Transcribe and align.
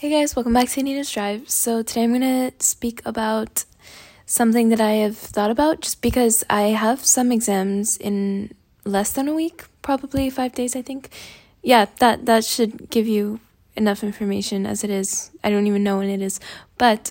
Hey 0.00 0.10
guys, 0.10 0.36
welcome 0.36 0.52
back 0.52 0.68
to 0.68 0.82
Nina's 0.84 1.10
Drive. 1.10 1.50
So 1.50 1.82
today 1.82 2.04
I'm 2.04 2.12
gonna 2.12 2.52
speak 2.60 3.02
about 3.04 3.64
something 4.26 4.68
that 4.68 4.80
I 4.80 4.92
have 4.92 5.18
thought 5.18 5.50
about 5.50 5.80
just 5.80 6.00
because 6.02 6.44
I 6.48 6.68
have 6.68 7.04
some 7.04 7.32
exams 7.32 7.96
in 7.96 8.54
less 8.84 9.10
than 9.10 9.26
a 9.26 9.34
week, 9.34 9.64
probably 9.82 10.30
five 10.30 10.52
days, 10.52 10.76
I 10.76 10.82
think. 10.82 11.10
Yeah, 11.64 11.86
that 11.98 12.26
that 12.26 12.44
should 12.44 12.90
give 12.90 13.08
you 13.08 13.40
enough 13.74 14.04
information 14.04 14.66
as 14.66 14.84
it 14.84 14.90
is. 14.90 15.32
I 15.42 15.50
don't 15.50 15.66
even 15.66 15.82
know 15.82 15.98
when 15.98 16.10
it 16.10 16.22
is. 16.22 16.38
But 16.78 17.10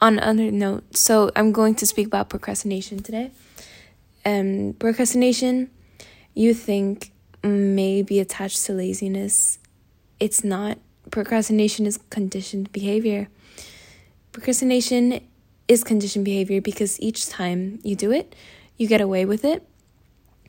on 0.00 0.18
another 0.18 0.50
note, 0.50 0.96
so 0.96 1.30
I'm 1.36 1.52
going 1.52 1.76
to 1.76 1.86
speak 1.86 2.08
about 2.08 2.30
procrastination 2.30 3.00
today. 3.04 3.30
Um 4.26 4.74
procrastination 4.80 5.70
you 6.34 6.52
think 6.52 7.12
may 7.44 8.02
be 8.02 8.18
attached 8.18 8.66
to 8.66 8.72
laziness. 8.72 9.60
It's 10.18 10.42
not 10.42 10.78
procrastination 11.14 11.86
is 11.86 11.96
conditioned 12.10 12.72
behavior. 12.72 13.28
Procrastination 14.32 15.20
is 15.68 15.84
conditioned 15.84 16.24
behavior 16.24 16.60
because 16.60 17.00
each 17.00 17.28
time 17.28 17.78
you 17.84 17.94
do 17.94 18.10
it, 18.10 18.34
you 18.76 18.88
get 18.88 19.00
away 19.00 19.24
with 19.24 19.44
it. 19.44 19.64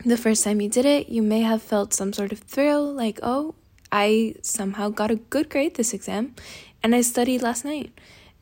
The 0.03 0.17
first 0.17 0.43
time 0.43 0.59
you 0.59 0.67
did 0.67 0.83
it, 0.83 1.07
you 1.07 1.21
may 1.21 1.41
have 1.41 1.61
felt 1.61 1.93
some 1.93 2.13
sort 2.13 2.31
of 2.31 2.39
thrill, 2.39 2.91
like, 2.91 3.19
oh, 3.21 3.53
I 3.91 4.37
somehow 4.41 4.89
got 4.89 5.11
a 5.11 5.17
good 5.17 5.51
grade 5.51 5.75
this 5.75 5.93
exam 5.93 6.33
and 6.81 6.95
I 6.95 7.01
studied 7.01 7.43
last 7.43 7.63
night. 7.63 7.91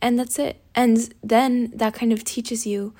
And 0.02 0.17
that's 0.17 0.40
it. 0.40 0.62
And 0.73 1.14
then 1.22 1.73
that 1.76 1.94
kind 1.94 2.14
of 2.14 2.23
teaches 2.23 2.66
you, 2.66 2.94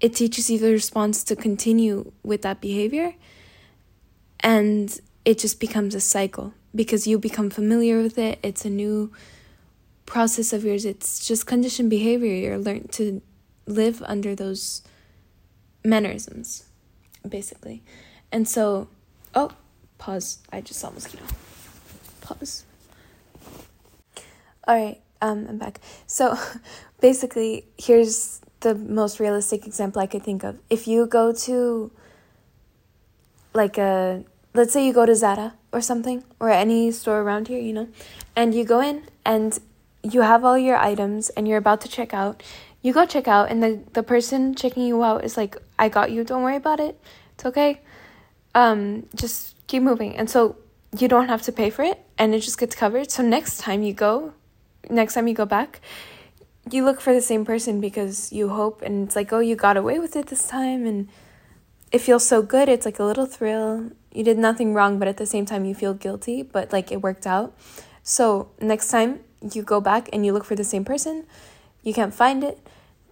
it 0.00 0.16
teaches 0.16 0.50
you 0.50 0.58
the 0.58 0.72
response 0.72 1.22
to 1.22 1.36
continue 1.36 2.10
with 2.24 2.42
that 2.42 2.60
behavior. 2.60 3.14
And 4.40 5.00
it 5.26 5.38
just 5.38 5.58
becomes 5.58 5.94
a 5.94 6.00
cycle 6.00 6.54
because 6.72 7.06
you 7.06 7.18
become 7.18 7.50
familiar 7.50 8.00
with 8.00 8.16
it. 8.16 8.38
It's 8.44 8.64
a 8.64 8.70
new 8.70 9.12
process 10.06 10.52
of 10.52 10.64
yours. 10.64 10.84
It's 10.84 11.26
just 11.26 11.46
conditioned 11.46 11.90
behavior. 11.90 12.32
You're 12.32 12.58
learned 12.58 12.92
to 12.92 13.20
live 13.66 14.02
under 14.06 14.36
those 14.36 14.82
mannerisms, 15.84 16.66
basically. 17.28 17.82
And 18.30 18.48
so, 18.48 18.88
oh, 19.34 19.50
pause. 19.98 20.38
I 20.52 20.60
just 20.60 20.78
saw 20.78 20.90
mosquito. 20.90 21.24
Pause. 22.20 22.64
All 24.68 24.76
right, 24.76 25.00
um, 25.20 25.46
I'm 25.48 25.58
back. 25.58 25.80
So, 26.06 26.38
basically, 27.00 27.66
here's 27.76 28.40
the 28.60 28.76
most 28.76 29.18
realistic 29.18 29.66
example 29.66 30.00
I 30.00 30.06
could 30.06 30.22
think 30.22 30.44
of. 30.44 30.60
If 30.70 30.86
you 30.86 31.06
go 31.06 31.32
to 31.32 31.90
like 33.54 33.76
a 33.78 34.24
let's 34.56 34.72
say 34.72 34.86
you 34.86 34.92
go 34.92 35.06
to 35.06 35.14
Zara 35.14 35.54
or 35.72 35.80
something, 35.80 36.24
or 36.40 36.50
any 36.50 36.90
store 36.90 37.20
around 37.20 37.48
here, 37.48 37.60
you 37.60 37.72
know, 37.72 37.88
and 38.34 38.54
you 38.54 38.64
go 38.64 38.80
in 38.80 39.04
and 39.24 39.58
you 40.02 40.22
have 40.22 40.44
all 40.44 40.58
your 40.58 40.76
items 40.76 41.30
and 41.30 41.46
you're 41.46 41.58
about 41.58 41.80
to 41.82 41.88
check 41.88 42.14
out. 42.14 42.42
You 42.82 42.92
go 42.92 43.04
check 43.04 43.26
out, 43.26 43.50
and 43.50 43.62
the, 43.62 43.80
the 43.94 44.02
person 44.02 44.54
checking 44.54 44.84
you 44.86 45.02
out 45.02 45.24
is 45.24 45.36
like, 45.36 45.56
I 45.78 45.88
got 45.88 46.12
you, 46.12 46.22
don't 46.24 46.42
worry 46.42 46.56
about 46.56 46.78
it. 46.78 47.00
It's 47.34 47.44
okay. 47.46 47.80
Um, 48.54 49.06
just 49.14 49.54
keep 49.66 49.82
moving. 49.82 50.16
And 50.16 50.30
so 50.30 50.56
you 50.96 51.08
don't 51.08 51.28
have 51.28 51.42
to 51.42 51.52
pay 51.52 51.70
for 51.70 51.82
it 51.82 52.00
and 52.18 52.34
it 52.34 52.40
just 52.40 52.58
gets 52.58 52.74
covered. 52.74 53.10
So 53.10 53.22
next 53.22 53.58
time 53.58 53.82
you 53.82 53.92
go, 53.92 54.32
next 54.88 55.14
time 55.14 55.28
you 55.28 55.34
go 55.34 55.44
back, 55.44 55.80
you 56.70 56.84
look 56.84 57.00
for 57.00 57.12
the 57.12 57.20
same 57.20 57.44
person 57.44 57.80
because 57.80 58.32
you 58.32 58.48
hope 58.48 58.82
and 58.82 59.06
it's 59.06 59.16
like, 59.16 59.32
oh, 59.32 59.40
you 59.40 59.56
got 59.56 59.76
away 59.76 59.98
with 59.98 60.16
it 60.16 60.26
this 60.26 60.48
time 60.48 60.86
and 60.86 61.08
it 61.92 62.00
feels 62.00 62.26
so 62.26 62.42
good. 62.42 62.68
It's 62.68 62.84
like 62.84 62.98
a 62.98 63.04
little 63.04 63.26
thrill 63.26 63.90
you 64.16 64.24
did 64.24 64.38
nothing 64.38 64.72
wrong, 64.72 64.98
but 64.98 65.08
at 65.08 65.18
the 65.18 65.26
same 65.26 65.44
time 65.44 65.66
you 65.66 65.74
feel 65.74 65.92
guilty, 65.92 66.42
but 66.42 66.72
like 66.72 66.90
it 66.90 67.02
worked 67.02 67.26
out. 67.26 67.54
So 68.02 68.48
next 68.58 68.88
time 68.88 69.20
you 69.52 69.62
go 69.62 69.78
back 69.78 70.08
and 70.10 70.24
you 70.24 70.32
look 70.32 70.44
for 70.44 70.56
the 70.56 70.64
same 70.64 70.86
person, 70.86 71.26
you 71.82 71.92
can't 71.92 72.14
find 72.14 72.42
it, 72.42 72.58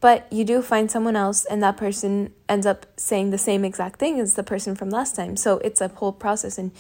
but 0.01 0.27
you 0.33 0.45
do 0.45 0.63
find 0.63 0.91
someone 0.91 1.15
else, 1.15 1.45
and 1.45 1.63
that 1.63 1.77
person 1.77 2.33
ends 2.49 2.65
up 2.65 2.87
saying 2.97 3.31
the 3.31 3.39
same 3.39 3.67
exact 3.67 4.01
thing 4.01 4.19
as 4.19 4.35
the 4.35 4.43
person 4.43 4.75
from 4.75 4.89
last 4.89 5.15
time. 5.15 5.37
So 5.37 5.59
it's 5.59 5.83
a 5.83 5.89
whole 5.89 6.13
process, 6.13 6.57
and 6.57 6.73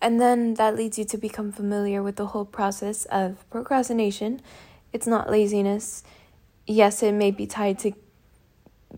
and 0.00 0.20
then 0.20 0.54
that 0.54 0.76
leads 0.76 0.96
you 0.96 1.04
to 1.06 1.18
become 1.18 1.50
familiar 1.50 2.00
with 2.00 2.14
the 2.14 2.26
whole 2.26 2.44
process 2.44 3.06
of 3.06 3.44
procrastination. 3.50 4.40
It's 4.92 5.08
not 5.08 5.28
laziness. 5.28 6.04
Yes, 6.66 7.02
it 7.02 7.12
may 7.12 7.32
be 7.32 7.46
tied 7.46 7.80
to 7.80 7.92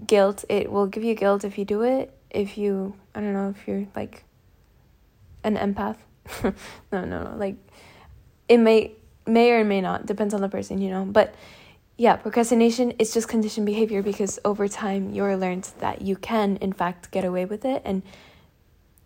guilt. 0.06 0.44
It 0.50 0.70
will 0.70 0.86
give 0.86 1.02
you 1.02 1.14
guilt 1.14 1.44
if 1.44 1.56
you 1.56 1.64
do 1.64 1.80
it. 1.82 2.12
If 2.30 2.56
you, 2.56 2.94
I 3.14 3.20
don't 3.20 3.32
know, 3.32 3.50
if 3.50 3.66
you're 3.66 3.86
like 3.94 4.24
an 5.44 5.56
empath. 5.56 5.96
no, 6.92 7.04
no, 7.04 7.22
no. 7.24 7.34
Like 7.36 7.56
it 8.48 8.58
may 8.58 8.92
may 9.26 9.52
or 9.52 9.64
may 9.64 9.80
not 9.80 10.06
depends 10.06 10.34
on 10.34 10.40
the 10.40 10.48
person, 10.48 10.80
you 10.80 10.90
know. 10.90 11.04
But 11.04 11.34
yeah, 11.96 12.16
procrastination 12.16 12.92
is 12.92 13.12
just 13.12 13.28
conditioned 13.28 13.66
behavior 13.66 14.02
because 14.02 14.38
over 14.44 14.68
time 14.68 15.10
you're 15.10 15.36
learned 15.36 15.68
that 15.80 16.02
you 16.02 16.16
can 16.16 16.56
in 16.56 16.72
fact 16.72 17.10
get 17.10 17.24
away 17.24 17.44
with 17.44 17.64
it 17.64 17.82
and 17.84 18.02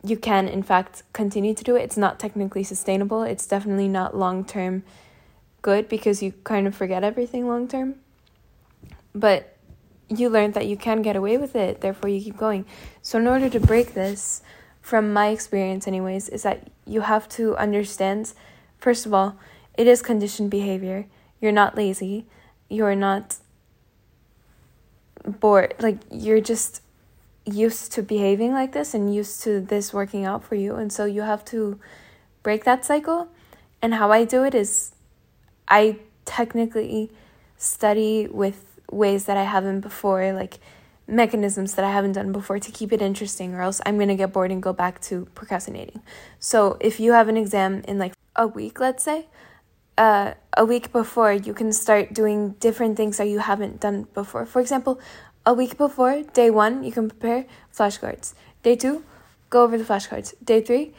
you 0.04 0.16
can 0.16 0.46
in 0.46 0.62
fact 0.62 1.02
continue 1.12 1.54
to 1.54 1.64
do 1.64 1.76
it. 1.76 1.82
It's 1.82 1.96
not 1.96 2.20
technically 2.20 2.62
sustainable. 2.62 3.22
It's 3.22 3.46
definitely 3.46 3.88
not 3.88 4.16
long 4.16 4.44
term 4.44 4.84
good 5.62 5.88
because 5.88 6.22
you 6.22 6.32
kind 6.44 6.66
of 6.66 6.74
forget 6.74 7.02
everything 7.02 7.48
long 7.48 7.66
term. 7.68 7.96
But 9.14 9.53
you 10.19 10.28
learned 10.28 10.54
that 10.54 10.66
you 10.66 10.76
can 10.76 11.02
get 11.02 11.16
away 11.16 11.38
with 11.38 11.54
it, 11.56 11.80
therefore 11.80 12.10
you 12.10 12.20
keep 12.20 12.36
going. 12.36 12.64
So 13.02 13.19
in 13.19 13.26
order 13.26 13.48
to 13.48 13.60
break 13.60 13.94
this, 13.94 14.42
from 14.84 15.14
my 15.14 15.28
experience, 15.28 15.88
anyways, 15.88 16.28
is 16.28 16.42
that 16.42 16.69
you 16.86 17.00
have 17.00 17.26
to 17.30 17.56
understand 17.56 18.34
first 18.76 19.06
of 19.06 19.14
all, 19.14 19.34
it 19.78 19.86
is 19.86 20.03
conditioned 20.03 20.50
behavior. 20.50 21.06
You're 21.41 21.53
not 21.53 21.74
lazy. 21.74 22.26
You're 22.69 22.94
not 22.94 23.36
bored. 25.24 25.74
Like, 25.78 25.97
you're 26.10 26.42
just 26.42 26.82
used 27.47 27.92
to 27.92 28.03
behaving 28.03 28.53
like 28.53 28.72
this 28.72 28.92
and 28.92 29.14
used 29.14 29.42
to 29.44 29.58
this 29.58 29.94
working 29.94 30.26
out 30.26 30.44
for 30.44 30.54
you. 30.54 30.74
And 30.74 30.92
so 30.92 31.06
you 31.06 31.22
have 31.22 31.47
to 31.47 31.80
break 32.42 32.64
that 32.64 32.84
cycle. 32.84 33.28
And 33.80 33.94
how 33.94 34.12
I 34.12 34.24
do 34.24 34.44
it 34.44 34.54
is 34.54 34.92
I 35.66 35.97
technically 36.26 37.10
study 37.56 38.28
with 38.30 38.73
ways 38.91 39.25
that 39.25 39.37
I 39.37 39.45
haven't 39.45 39.81
before. 39.81 40.33
Like, 40.33 40.59
mechanisms 41.06 41.75
that 41.75 41.84
I 41.84 41.93
haven't 41.93 42.12
done 42.12 42.33
before 42.33 42.59
to 42.59 42.72
keep 42.72 42.93
it 42.93 43.03
interesting, 43.03 43.55
or 43.55 43.61
else 43.61 43.81
I'm 43.84 43.99
gonna 43.99 44.17
get 44.17 44.33
bored 44.33 44.50
and 44.50 44.62
go 44.62 44.72
back 44.72 45.00
to 45.03 45.27
procrastinating. 45.34 46.00
So 46.39 46.78
if 46.81 46.99
you 46.99 47.12
have 47.12 47.28
an 47.28 47.37
exam 47.37 47.83
in 47.87 47.99
like 47.99 48.15
a 48.37 48.47
week, 48.47 48.81
let's 48.81 49.05
say, 49.05 49.27
uh, 49.99 50.34
a 50.56 50.65
week 50.65 50.93
before, 50.93 51.33
you 51.33 51.55
can 51.55 51.72
start 51.72 52.15
doing 52.15 52.53
different 52.59 52.97
things 52.97 53.19
that 53.19 53.28
you 53.28 53.41
haven't 53.41 53.81
done 53.81 54.09
before. 54.15 54.47
For 54.47 54.61
example, 54.61 55.01
a 55.47 55.53
week 55.53 55.77
before, 55.77 56.22
day 56.33 56.51
one, 56.51 56.83
you 56.83 56.91
can 56.91 57.09
prepare 57.09 57.45
flashcards. 57.77 58.34
Day 58.62 58.75
two, 58.75 59.05
go 59.51 59.62
over 59.62 59.77
the 59.77 59.84
flashcards. 59.84 60.34
Day 60.43 60.62
three, 60.62 60.95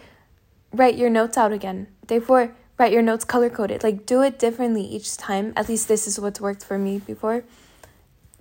write 0.71 0.95
your 0.95 1.09
notes 1.09 1.35
out 1.35 1.51
again. 1.51 1.87
Day 2.05 2.19
four, 2.19 2.55
write 2.77 2.91
your 2.91 3.01
notes 3.01 3.25
color 3.25 3.49
coded. 3.49 3.83
Like, 3.83 4.05
do 4.05 4.21
it 4.21 4.37
differently 4.37 4.83
each 4.83 5.17
time. 5.17 5.51
At 5.55 5.67
least 5.67 5.87
this 5.87 6.07
is 6.07 6.19
what's 6.19 6.39
worked 6.39 6.63
for 6.63 6.77
me 6.77 6.99
before. 6.99 7.43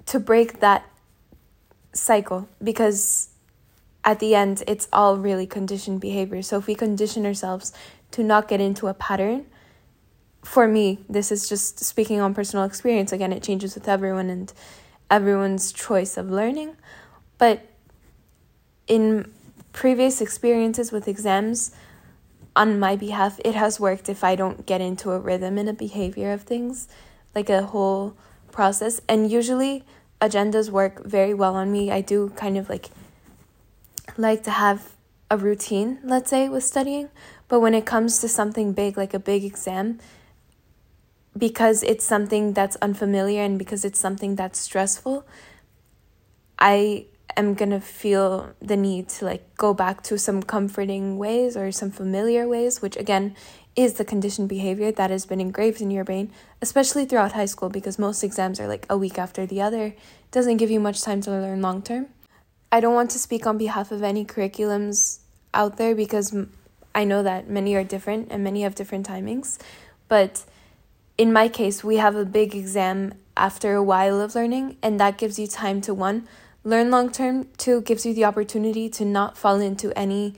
To 0.07 0.21
break 0.21 0.61
that 0.61 0.89
cycle 1.93 2.49
because 2.63 3.29
at 4.05 4.19
the 4.19 4.35
end 4.35 4.63
it's 4.67 4.89
all 4.93 5.17
really 5.17 5.47
conditioned 5.47 6.01
behavior. 6.01 6.43
So 6.43 6.59
if 6.59 6.67
we 6.67 6.75
condition 6.75 7.25
ourselves 7.25 7.73
to 8.11 8.23
not 8.23 8.49
get 8.49 8.61
into 8.61 8.89
a 8.89 8.95
pattern, 8.95 9.47
for 10.43 10.69
me, 10.69 10.99
this 11.09 11.33
is 11.33 11.49
just 11.49 11.81
speaking 11.81 12.21
on 12.21 12.35
personal 12.35 12.65
experience. 12.65 13.13
Again, 13.13 13.33
it 13.33 13.43
changes 13.43 13.75
with 13.75 13.89
everyone 13.89 14.29
and 14.29 14.53
everyone's 15.11 15.73
choice 15.73 16.17
of 16.17 16.31
learning. 16.31 16.77
But 17.39 17.67
in 18.87 19.33
previous 19.73 20.21
experiences 20.21 20.93
with 20.93 21.09
exams, 21.09 21.73
on 22.55 22.79
my 22.79 22.95
behalf, 22.95 23.41
it 23.45 23.55
has 23.55 23.81
worked 23.81 24.09
if 24.09 24.23
I 24.23 24.37
don't 24.37 24.65
get 24.67 24.81
into 24.81 25.11
a 25.11 25.19
rhythm 25.19 25.59
and 25.59 25.69
a 25.69 25.73
behavior 25.73 26.33
of 26.33 26.43
things, 26.43 26.89
like 27.35 27.51
a 27.51 27.63
whole 27.63 28.17
process. 28.53 29.01
And 29.09 29.31
usually, 29.31 29.85
agendas 30.25 30.71
work 30.71 31.05
very 31.05 31.35
well 31.35 31.55
on 31.55 31.71
me. 31.71 31.91
I 31.91 32.01
do 32.01 32.31
kind 32.31 32.57
of 32.57 32.69
like 32.69 32.89
like 34.17 34.43
to 34.45 34.51
have 34.51 34.93
a 35.31 35.37
routine, 35.37 35.99
let's 36.05 36.31
say, 36.31 36.49
with 36.49 36.65
studying, 36.65 37.09
but 37.49 37.61
when 37.61 37.75
it 37.75 37.85
comes 37.87 38.21
to 38.21 38.29
something 38.29 38.73
big 38.73 38.97
like 38.97 39.15
a 39.15 39.19
big 39.19 39.45
exam, 39.45 39.99
because 41.37 41.83
it's 41.83 42.05
something 42.05 42.53
that's 42.53 42.77
unfamiliar 42.77 43.43
and 43.43 43.59
because 43.59 43.85
it's 43.85 43.99
something 43.99 44.37
that's 44.37 44.59
stressful, 44.59 45.27
I 46.59 47.07
am 47.37 47.55
going 47.55 47.71
to 47.71 47.81
feel 47.81 48.55
the 48.61 48.77
need 48.77 49.09
to 49.09 49.25
like 49.25 49.57
go 49.57 49.75
back 49.75 50.03
to 50.05 50.19
some 50.19 50.43
comforting 50.43 51.19
ways 51.19 51.57
or 51.57 51.73
some 51.73 51.91
familiar 51.91 52.47
ways, 52.47 52.81
which 52.81 52.97
again 52.97 53.35
is 53.77 53.95
the 53.95 54.05
conditioned 54.05 54.49
behavior 54.49 54.93
that 54.93 55.11
has 55.11 55.27
been 55.27 55.41
engraved 55.41 55.81
in 55.81 55.91
your 55.91 56.05
brain, 56.05 56.31
especially 56.63 57.05
throughout 57.05 57.33
high 57.33 57.47
school, 57.47 57.69
because 57.69 57.99
most 57.99 58.23
exams 58.23 58.61
are 58.61 58.69
like 58.69 58.87
a 58.89 58.97
week 58.97 59.19
after 59.19 59.47
the 59.47 59.61
other. 59.61 59.95
Doesn't 60.31 60.59
give 60.59 60.71
you 60.71 60.81
much 60.81 61.03
time 61.03 61.21
to 61.23 61.31
learn 61.31 61.61
long 61.61 61.83
term. 61.83 62.07
I 62.71 62.81
don't 62.81 62.95
want 62.95 63.11
to 63.13 63.19
speak 63.19 63.47
on 63.47 63.59
behalf 63.59 63.93
of 63.93 64.03
any 64.03 64.25
curriculums 64.25 65.21
out 65.53 65.77
there 65.77 65.95
because 65.95 66.37
I 66.95 67.05
know 67.05 67.23
that 67.23 67.49
many 67.49 67.75
are 67.75 67.85
different 67.85 68.29
and 68.31 68.43
many 68.43 68.63
have 68.63 68.75
different 68.75 69.07
timings, 69.09 69.59
but 70.09 70.45
in 71.17 71.33
my 71.33 71.49
case, 71.49 71.85
we 71.85 71.97
have 71.97 72.17
a 72.17 72.25
big 72.25 72.55
exam 72.55 73.15
after 73.37 73.75
a 73.75 73.83
while 73.83 74.21
of 74.21 74.35
learning, 74.35 74.77
and 74.83 74.99
that 75.01 75.19
gives 75.19 75.39
you 75.39 75.47
time 75.47 75.81
to 75.83 75.95
one, 75.95 76.27
learn 76.63 76.91
long 76.91 77.11
term, 77.11 77.49
two, 77.59 77.81
gives 77.81 78.07
you 78.07 78.15
the 78.15 78.25
opportunity 78.25 78.89
to 78.89 79.05
not 79.05 79.37
fall 79.37 79.61
into 79.61 79.97
any 79.99 80.35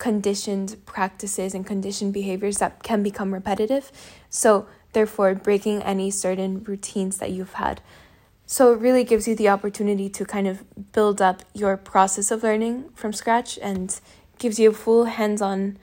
conditioned 0.00 0.76
practices 0.86 1.54
and 1.54 1.64
conditioned 1.64 2.12
behaviors 2.12 2.58
that 2.58 2.82
can 2.82 3.04
become 3.04 3.32
repetitive. 3.32 3.92
So, 4.28 4.66
therefore, 4.92 5.36
breaking 5.36 5.82
any 5.82 6.10
certain 6.10 6.64
routines 6.64 7.18
that 7.18 7.30
you've 7.30 7.52
had. 7.52 7.80
So, 8.46 8.72
it 8.72 8.80
really 8.80 9.04
gives 9.04 9.28
you 9.28 9.36
the 9.36 9.50
opportunity 9.50 10.08
to 10.08 10.24
kind 10.24 10.48
of 10.48 10.64
build 10.92 11.22
up 11.22 11.42
your 11.54 11.76
process 11.76 12.32
of 12.32 12.42
learning 12.42 12.88
from 12.94 13.12
scratch 13.12 13.58
and 13.62 14.00
gives 14.38 14.58
you 14.58 14.70
a 14.70 14.72
full 14.72 15.04
hands 15.04 15.40
on 15.42 15.78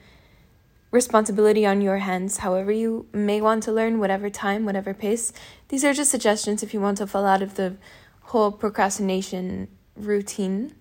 responsibility 0.90 1.64
on 1.64 1.80
your 1.80 1.98
hands, 1.98 2.38
however 2.38 2.72
you 2.72 3.06
may 3.12 3.40
want 3.40 3.62
to 3.62 3.72
learn, 3.72 4.00
whatever 4.00 4.28
time, 4.28 4.64
whatever 4.64 4.92
pace. 4.92 5.32
These 5.68 5.84
are 5.84 5.94
just 5.94 6.10
suggestions 6.10 6.62
if 6.62 6.74
you 6.74 6.80
want 6.80 6.98
to 6.98 7.06
fall 7.06 7.24
out 7.24 7.42
of 7.42 7.54
the 7.54 7.76
whole 8.22 8.50
procrastination 8.50 9.68
routine 9.96 10.74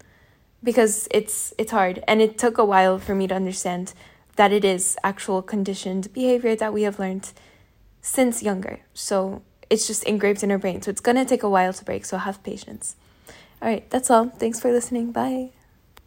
because 0.63 1.07
it's 1.11 1.53
it's 1.57 1.71
hard 1.71 2.03
and 2.07 2.21
it 2.21 2.37
took 2.37 2.57
a 2.57 2.65
while 2.65 2.99
for 2.99 3.15
me 3.15 3.27
to 3.27 3.35
understand 3.35 3.93
that 4.35 4.51
it 4.51 4.63
is 4.63 4.97
actual 5.03 5.41
conditioned 5.41 6.13
behavior 6.13 6.55
that 6.55 6.73
we 6.73 6.83
have 6.83 6.99
learned 6.99 7.31
since 8.01 8.43
younger. 8.43 8.79
So 8.93 9.41
it's 9.69 9.87
just 9.87 10.03
engraved 10.03 10.43
in 10.43 10.51
our 10.51 10.57
brain. 10.57 10.81
So 10.81 10.91
it's 10.91 11.01
going 11.01 11.17
to 11.17 11.25
take 11.25 11.43
a 11.43 11.49
while 11.49 11.73
to 11.73 11.83
break, 11.83 12.05
so 12.05 12.17
have 12.17 12.41
patience. 12.43 12.95
All 13.61 13.67
right, 13.67 13.89
that's 13.89 14.09
all. 14.09 14.27
Thanks 14.29 14.59
for 14.59 14.71
listening. 14.71 15.11
Bye. 15.11 15.56